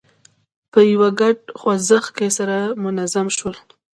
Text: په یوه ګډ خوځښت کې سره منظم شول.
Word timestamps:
په 0.71 0.79
یوه 0.91 1.09
ګډ 1.19 1.37
خوځښت 1.59 2.09
کې 2.17 2.27
سره 2.37 2.55
منظم 2.83 3.27
شول. 3.37 3.57